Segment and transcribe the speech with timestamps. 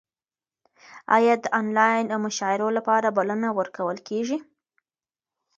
[1.15, 4.37] ایا د انلاین مشاعرو لپاره بلنه ورکول کیږي؟